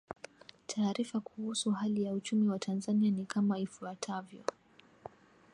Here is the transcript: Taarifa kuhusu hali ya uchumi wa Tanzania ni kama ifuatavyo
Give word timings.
Taarifa 0.67 1.19
kuhusu 1.19 1.71
hali 1.71 2.03
ya 2.03 2.13
uchumi 2.13 2.47
wa 2.49 2.59
Tanzania 2.59 3.11
ni 3.11 3.25
kama 3.25 3.59
ifuatavyo 3.59 4.43